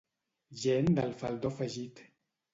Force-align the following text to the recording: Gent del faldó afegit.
Gent 0.61 0.89
del 1.01 1.13
faldó 1.21 1.53
afegit. 1.53 2.05